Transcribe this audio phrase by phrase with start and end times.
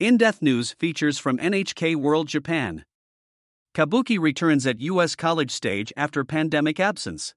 [0.00, 2.86] In Depth News features from NHK World Japan.
[3.74, 5.14] Kabuki returns at U.S.
[5.14, 7.34] college stage after pandemic absence.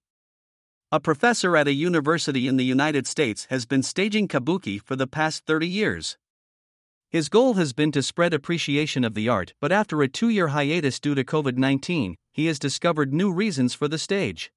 [0.90, 5.08] A professor at a university in the United States has been staging kabuki for the
[5.08, 6.18] past 30 years.
[7.10, 10.48] His goal has been to spread appreciation of the art, but after a two year
[10.48, 14.54] hiatus due to COVID 19, he has discovered new reasons for the stage.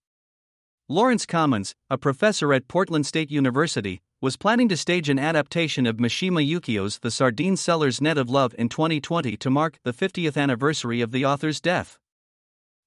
[0.88, 5.98] Laurence Kominz, a professor at Portland State University, was planning to stage an adaptation of
[5.98, 11.02] Mishima Yukio's The Sardine Seller's Net of Love in 2020 to mark the 50th anniversary
[11.02, 11.98] of the author's death.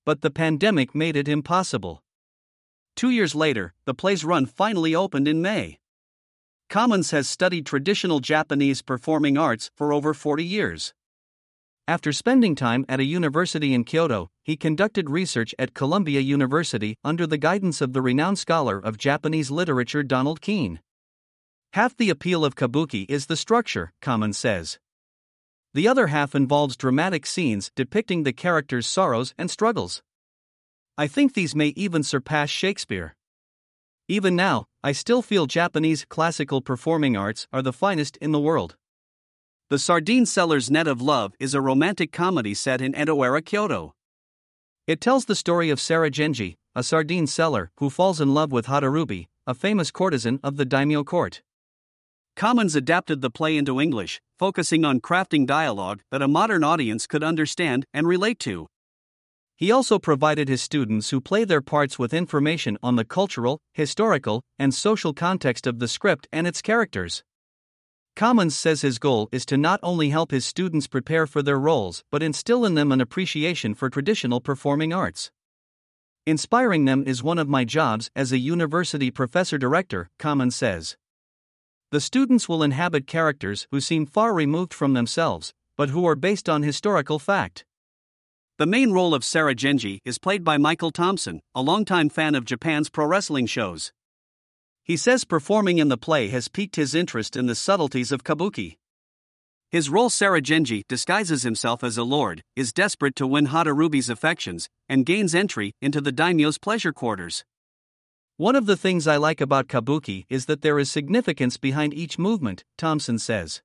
[0.05, 2.01] But the pandemic made it impossible.
[2.95, 5.77] Two years later, the play's run finally opened in May.
[6.67, 10.95] Kominz has studied traditional Japanese performing arts for over 40 years.
[11.87, 17.27] After spending time at a university in Kyoto, he conducted research at Columbia University under
[17.27, 20.79] the guidance of the renowned scholar of Japanese literature Donald Keene.
[21.73, 24.79] Half the appeal of kabuki is the structure, Kominz says.
[25.75, 30.01] The other half involves dramatic scenes depicting the characters' sorrows and struggles.
[30.97, 33.15] I think these may even surpass Shakespeare.
[34.07, 38.75] Even now, I still feel Japanese classical performing arts are the finest in the world.
[39.69, 43.93] The Sardine Seller's Net of Love is a romantic comedy set in Edo-era Kyoto.
[44.87, 49.27] It tells the story of Sarugenji, a sardine seller who falls in love with Hotarubi,
[49.45, 51.43] a famous courtesan of the daimyo court.
[52.39, 57.21] Kominz adapted the play into English, focusing on crafting dialogue that a modern audience could
[57.21, 58.67] understand and relate to.
[59.57, 64.41] He also provided his students who play their parts with information on the cultural, historical,
[64.57, 67.25] and social context of the script and its characters.
[68.15, 72.05] Kominz says his goal is to not only help his students prepare for their roles
[72.09, 75.29] but instill in them an appreciation for traditional performing arts.
[76.25, 80.95] Inspiring them is one of my jobs as a university professor director, Kominz says.
[81.91, 86.47] The students will inhabit characters who seem far removed from themselves, but who are based
[86.47, 87.65] on historical fact.
[88.59, 92.91] The main role of Sarugenji is played by Michael Thompson, a longtime fan of Japan's
[92.91, 93.91] pro wrestling shows.
[94.83, 98.77] He says performing in the play has piqued his interest in the subtleties of kabuki.
[99.71, 105.07] His role Sarugenji disguises himself as a lord, is desperate to win Hotarubi's affections, and
[105.07, 107.45] gains entry into the daimyo's pleasure quarters.
[108.39, 112.17] One of the things I like about kabuki is that there is significance behind each
[112.17, 113.61] movement, Thompson says.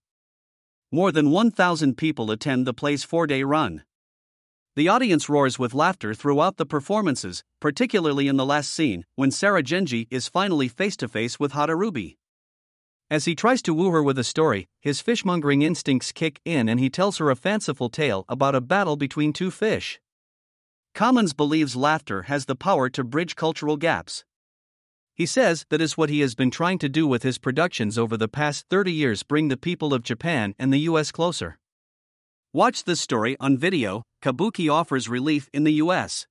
[0.90, 3.84] More than 1,000 people attend the play's four day run.
[4.74, 10.08] The audience roars with laughter throughout the performances, particularly in the last scene, when Sarugenji
[10.10, 12.16] is finally face to face with Hotarubi.
[13.08, 16.80] As he tries to woo her with a story, his fishmongering instincts kick in and
[16.80, 20.00] he tells her a fanciful tale about a battle between two fish.
[20.96, 24.24] Kominz believes laughter has the power to bridge cultural gaps.
[25.14, 28.16] He says that is what he has been trying to do with his productions over
[28.16, 31.58] the past 30 years bring the people of Japan and the US closer.
[32.52, 36.26] Watch this story on video Kabuki offers relief in the US.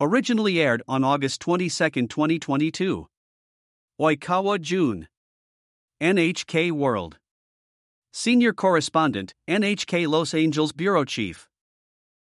[0.00, 3.06] Originally aired on August 22, 2022.
[4.00, 5.06] Oikawa Jun.
[6.02, 7.18] NHK World.
[8.12, 11.48] Senior Correspondent, NHK Los Angeles Bureau Chief.